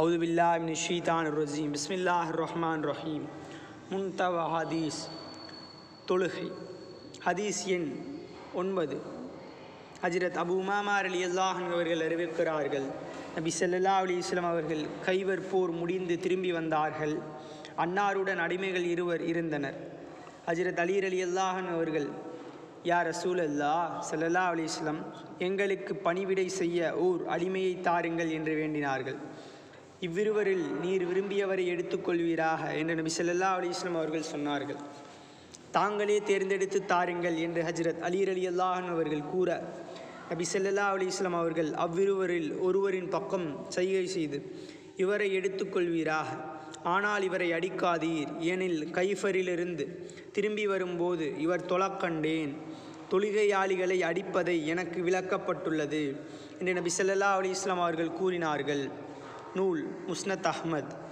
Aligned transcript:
அவுது 0.00 0.16
பில்லா 0.22 0.48
இப்னி 0.58 0.74
ஷீதான் 0.88 1.28
ரஜீம் 1.36 1.72
பிஸ்மில்லாஹ் 1.76 2.28
ரஹ்மான் 2.40 2.82
ரஹீம் 2.90 3.24
முன்தவ 3.90 4.34
ஹதீஸ் 4.52 5.00
தொழுகை. 6.08 6.50
ஹதீஸ் 7.24 7.64
எண் 7.66 7.88
ஒன்பது. 8.54 8.96
ஹஜரத் 10.02 10.38
அபு 10.42 10.54
உமாமார் 10.62 11.08
அலி 11.10 11.24
அல்லாஹன் 11.24 11.72
அவர்கள் 11.72 12.04
அறிவிக்கிறார்கள். 12.08 12.86
நபி 13.34 13.52
சல்லா 13.60 13.96
அலி 14.04 14.16
இஸ்லாம் 14.16 14.50
அவர்கள் 14.50 14.84
கைவர் 15.04 15.50
போர் 15.50 15.70
முடிந்து 15.70 16.18
திரும்பி 16.18 16.52
வந்தார்கள். 16.52 17.18
அன்னாருடன் 17.76 18.42
அடிமைகள் 18.46 18.86
இருவர் 18.94 19.20
இருந்தனர். 19.20 19.78
ஹஜரத் 20.46 20.80
அலீர் 20.86 21.04
அலி 21.04 21.24
அல்லாஹன் 21.24 21.70
அவர்கள் 21.74 22.08
யார் 22.82 23.10
ரசூல் 23.10 23.42
அல்லா 23.48 23.74
சல்லல்லா 24.10 24.46
அலிஸ்லம் 24.54 25.02
எங்களுக்கு 25.38 25.94
பணிவிடை 26.04 26.46
செய்ய 26.46 26.96
ஓர் 26.96 27.26
அடிமையை 27.26 27.80
தாருங்கள் 27.80 28.30
என்று 28.30 28.54
வேண்டினார்கள். 28.54 29.16
இவ்விருவரில் 30.06 30.66
நீர் 30.82 31.04
விரும்பியவரை 31.10 31.62
எடுத்துக்கொள்வீராக 31.72 32.62
என்று 32.80 32.94
நபி 32.98 33.10
ஸல்லல்லாஹு 33.14 33.56
அலைஹி 33.60 33.94
அவர்கள் 34.00 34.28
சொன்னார்கள். 34.32 34.78
தாங்களே 35.76 36.18
தேர்ந்தெடுத்து 36.28 36.78
தாருங்கள் 36.92 37.36
என்று 37.46 37.60
ஹஜ்ரத் 37.68 38.02
அலீர் 38.08 38.30
அலி 38.34 38.44
அல்லாஹன் 38.50 38.90
அவர்கள் 38.92 39.24
கூற 39.32 39.48
நபி 40.28 40.44
ஸல்லல்லாஹு 40.52 40.94
அலி 40.98 41.08
இஸ்லாம் 41.12 41.38
அவர்கள் 41.40 41.70
அவ்விருவரில் 41.84 42.50
ஒருவரின் 42.66 43.10
பக்கம் 43.14 43.48
செய்கை 43.76 44.04
செய்து 44.14 44.40
இவரை 45.04 45.28
எடுத்துக்கொள்வீராக 45.38 46.28
ஆனால் 46.94 47.26
இவரை 47.28 47.48
அடிக்காதீர். 47.58 48.30
ஏனில் 48.52 48.78
கைஃபரிலிருந்து 48.98 49.84
திரும்பி 50.36 50.64
வரும்போது 50.72 51.26
இவர் 51.46 51.68
தொலக்கண்டேன். 51.72 52.54
தொழுகையாளிகளை 53.12 53.98
அடிப்பதை 54.10 54.56
எனக்கு 54.72 54.98
விளக்கப்பட்டுள்ளது 55.08 56.04
என்று 56.60 56.78
நபி 56.80 56.90
ஸல்லல்லாஹு 57.00 57.38
அலி 57.42 57.52
இஸ்லாம் 57.58 57.84
அவர்கள் 57.84 58.16
கூறினார்கள். 58.22 58.84
نول 59.58 59.84
مسند 60.08 60.46
أحمد. 60.46 61.07